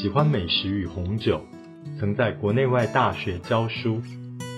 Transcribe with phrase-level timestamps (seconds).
[0.00, 1.44] 喜欢美食与红酒，
[1.98, 4.00] 曾在国内外大学教书。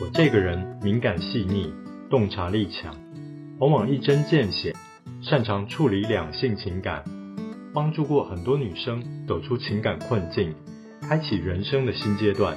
[0.00, 1.68] 我这个人敏感细腻，
[2.08, 2.94] 洞察力强，
[3.58, 4.72] 往往一针见血，
[5.20, 7.02] 擅长处理两性情感，
[7.74, 10.54] 帮助过很多女生走出情感困境，
[11.00, 12.56] 开启人生的新阶段。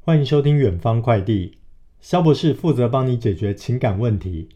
[0.00, 1.58] 欢迎收听远方快递，
[2.00, 4.48] 肖博士负责帮你解决情感问题。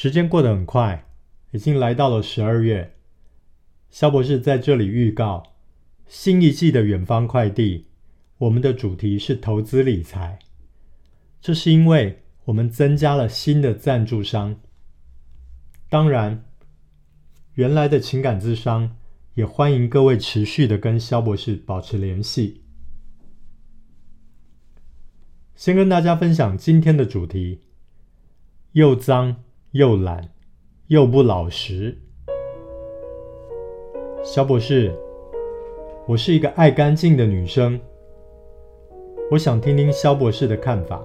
[0.00, 1.08] 时间过得很快，
[1.50, 2.94] 已经来到了十二月。
[3.90, 5.54] 肖博士在这里预告，
[6.06, 7.86] 新一季的远方快递，
[8.38, 10.38] 我们的主题是投资理财。
[11.40, 14.60] 这是因为我们增加了新的赞助商。
[15.88, 16.44] 当然，
[17.54, 18.96] 原来的情感智商
[19.34, 22.62] 也欢迎各位持续的跟肖博士保持联系。
[25.56, 27.62] 先跟大家分享今天的主题：
[28.70, 29.42] 又脏。
[29.72, 30.26] 又懒，
[30.86, 31.94] 又不老实。
[34.22, 34.94] 肖博士，
[36.06, 37.78] 我是一个爱干净的女生，
[39.30, 41.02] 我想听听肖博士的看法。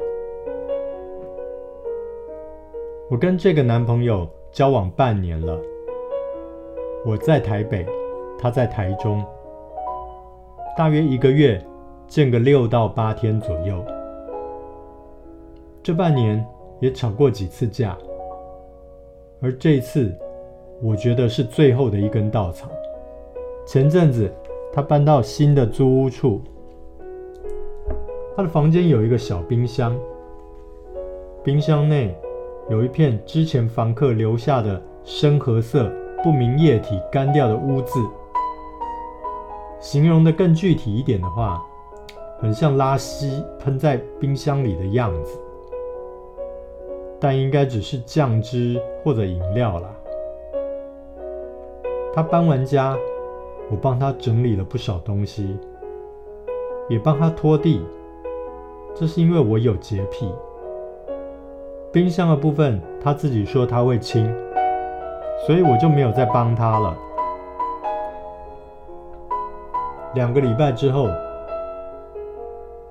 [3.09, 5.59] 我跟这个男朋友交往半年了，
[7.05, 7.85] 我在台北，
[8.39, 9.21] 他在台中，
[10.77, 11.61] 大约一个月
[12.07, 13.85] 见个六到八天左右。
[15.83, 16.43] 这半年
[16.79, 17.97] 也吵过几次架。
[19.43, 20.09] 而这一次，
[20.81, 22.69] 我觉得是最后的一根稻草。
[23.65, 24.31] 前阵子，
[24.71, 26.41] 他搬到新的租屋处，
[28.37, 29.93] 他的房间有一个小冰箱，
[31.43, 32.15] 冰箱内
[32.69, 35.91] 有一片之前房客留下的深褐色
[36.23, 37.99] 不明液体干掉的污渍。
[39.81, 41.61] 形容得更具体一点的话，
[42.39, 45.37] 很像拉稀喷在冰箱里的样子。
[47.23, 49.89] 但应该只是酱汁或者饮料啦。
[52.13, 52.97] 他搬完家，
[53.71, 55.57] 我帮他整理了不少东西，
[56.89, 57.81] 也帮他拖地。
[58.93, 60.29] 这是因为我有洁癖。
[61.93, 64.29] 冰箱的部分他自己说他会清，
[65.47, 66.93] 所以我就没有再帮他了。
[70.13, 71.07] 两个礼拜之后，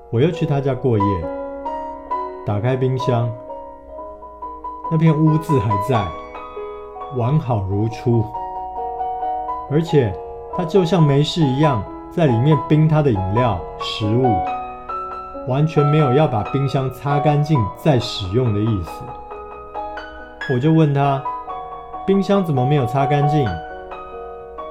[0.09, 1.05] 我又去他家过夜，
[2.47, 3.31] 打开冰箱。
[4.95, 6.07] 那片污渍还在，
[7.17, 8.23] 完好如初，
[9.71, 10.15] 而且
[10.55, 14.37] 他就像没事一样，在里面冰他的饮料、食物，
[15.49, 18.91] 完全没有要把冰箱擦干净再使用的意思。
[20.53, 21.25] 我就问他，
[22.07, 23.49] 冰箱怎么没有擦干净？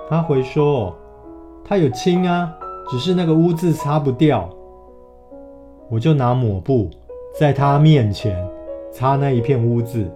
[0.08, 0.96] 他回说，
[1.66, 2.48] 他有清啊，
[2.92, 4.48] 只是那个污渍擦不掉。
[5.90, 6.92] 我就拿抹布
[7.40, 8.48] 在他面前。
[8.92, 10.12] 擦那一片污渍，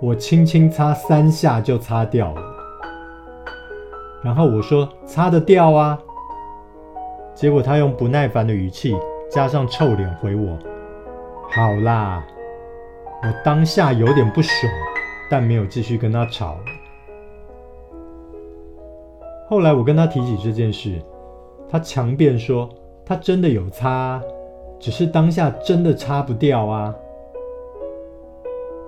[0.00, 2.42] 我轻轻擦三下就擦掉了。
[4.22, 5.98] 然后我说：“擦得掉啊。”
[7.34, 8.96] 结果他用不耐烦的语气
[9.30, 10.58] 加上臭脸回我
[11.52, 12.24] ：“好啦。”
[13.22, 14.72] 我当下有点不爽，
[15.30, 16.56] 但没有继续跟他吵。
[19.48, 21.00] 后来我跟他提起这件事，
[21.68, 22.68] 他强辩说
[23.04, 24.20] 他真的有擦。
[24.78, 26.94] 只是当下真的擦不掉啊！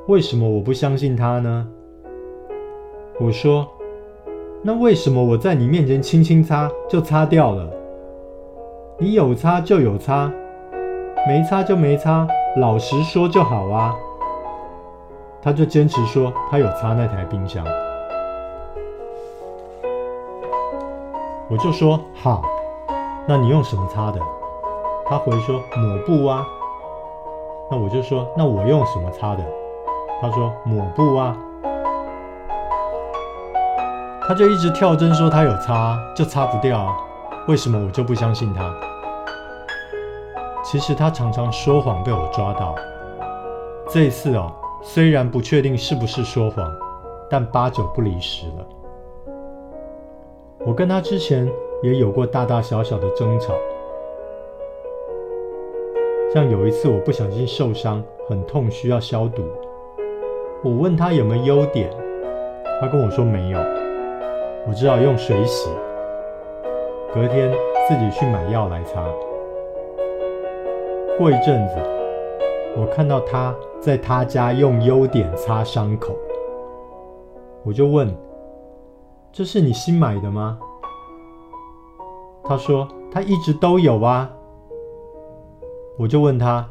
[0.09, 1.67] 为什么我不相信他呢？
[3.19, 3.67] 我说
[4.63, 7.69] ：“那为什么我在你面前轻轻擦就擦掉了？
[8.99, 10.31] 你有擦就有擦，
[11.27, 12.27] 没擦就没擦，
[12.59, 13.97] 老实说就好啊。”
[15.43, 17.65] 他就坚持说他有擦那台冰箱，
[21.49, 22.43] 我就说：“好，
[23.27, 24.21] 那你用什么擦的？”
[25.09, 26.45] 他回说抹布啊，
[27.71, 29.45] 那我就说，那我用什么擦的？
[30.21, 31.37] 他说抹布啊，
[34.27, 36.93] 他就一直跳针说他有擦，就擦不掉，
[37.47, 38.69] 为什么我就不相信他？
[40.65, 42.75] 其实他常常说谎被我抓到，
[43.89, 46.69] 这一次哦，虽然不确定是不是说谎，
[47.31, 48.67] 但八九不离十了。
[50.67, 51.49] 我跟他之前
[51.85, 53.55] 也有过大大小小的争吵。
[56.37, 59.43] 像有一次我不小心受伤，很痛，需要消毒。
[60.63, 61.91] 我问他有没有优点，
[62.79, 63.59] 他跟我说没有，
[64.69, 65.71] 我只好用水洗，
[67.15, 67.51] 隔天
[67.89, 69.03] 自己去买药来擦。
[71.17, 71.77] 过一阵子，
[72.77, 76.15] 我看到他在他家用优点擦伤口，
[77.65, 78.15] 我就问
[79.33, 80.59] ：“这是你新买的吗？”
[82.45, 84.31] 他说：“他一直都有啊。”
[85.99, 86.69] 我就问他：“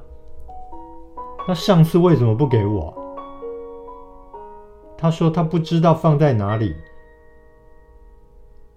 [1.47, 2.93] 那上次为什么不给我？”
[4.97, 6.75] 他说：“他不知道放在哪里。”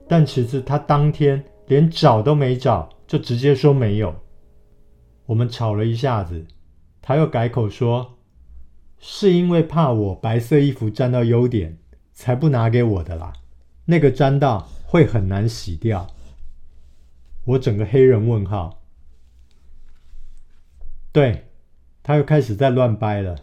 [0.08, 4.14] 但其实他当天连找都没找，就直接说没有。
[5.26, 6.46] 我们吵了一下子，
[7.02, 8.14] 他又改口说
[8.98, 11.76] ：“是因为怕我白色衣服沾到优点，
[12.14, 13.34] 才不拿给我的啦。
[13.84, 16.06] 那个沾到会很难洗掉。”
[17.44, 18.77] 我整个黑人问号。
[21.18, 21.48] 对，
[22.04, 23.40] 他又开始在乱掰了，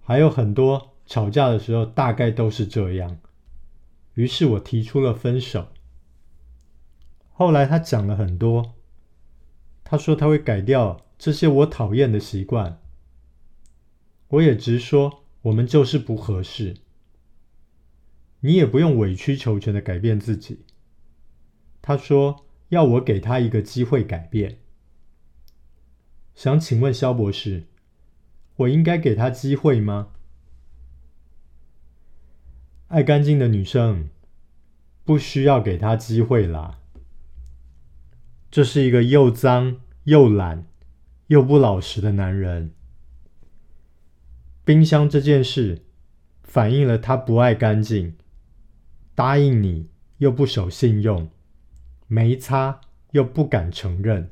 [0.00, 3.18] 还有很多吵架的时候大概都是这样。
[4.14, 5.68] 于是我提出了分手。
[7.30, 8.74] 后来他讲了很多。
[9.84, 12.80] 他说他会改掉这些我讨厌的习惯，
[14.26, 16.78] 我也直说我们就是不合适。
[18.40, 20.64] 你也不用委曲求全的改变自己。
[21.80, 24.58] 他说要我给他一个机会改变。
[26.36, 27.64] 想请问萧博士，
[28.56, 30.08] 我应该给他机会吗？
[32.88, 34.10] 爱干净的女生
[35.02, 36.78] 不需要给他机会啦。
[38.50, 40.66] 这是一个又脏又懒
[41.28, 42.72] 又不老实的男人。
[44.62, 45.86] 冰箱这件事
[46.42, 48.14] 反映了他不爱干净，
[49.14, 51.30] 答应你又不守信用，
[52.06, 52.82] 没擦
[53.12, 54.30] 又不敢承认。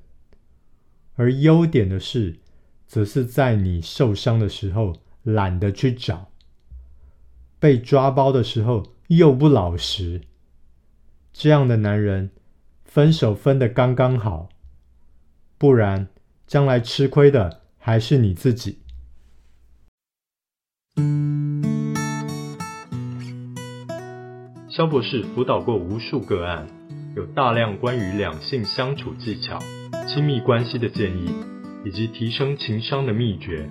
[1.15, 2.39] 而优点的事，
[2.87, 6.31] 则是在你受伤的时候懒得去找，
[7.59, 10.21] 被抓包的时候又不老实。
[11.33, 12.31] 这样的男人。
[12.85, 14.51] 分手分得刚刚好，
[15.59, 16.07] 不然
[16.47, 18.79] 将来吃亏的还是你自己。
[24.69, 26.69] 肖博士辅导过无数个案，
[27.17, 29.59] 有大量关于两性相处技巧、
[30.09, 31.31] 亲密关系的建议，
[31.85, 33.69] 以及提升情商的秘诀。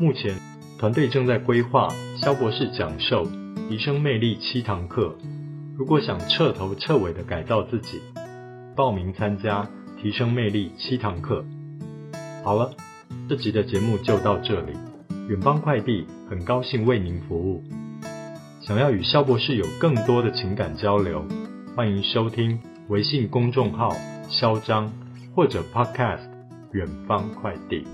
[0.00, 0.34] 目前
[0.78, 3.24] 团队正在规划肖博士讲授
[3.68, 5.16] 提升魅力七堂课，
[5.76, 8.00] 如果想彻头彻尾的改造自己。
[8.76, 9.66] 报名参加
[10.00, 11.44] 提升魅力七堂课。
[12.44, 12.72] 好了，
[13.28, 14.72] 这集的节目就到这里。
[15.28, 17.64] 远方快递很高兴为您服务。
[18.60, 21.24] 想要与肖博士有更多的情感交流，
[21.74, 22.58] 欢迎收听
[22.88, 23.94] 微信公众号
[24.28, 24.92] “萧张”
[25.36, 26.30] 或者 Podcast“
[26.72, 27.86] 远方快递”。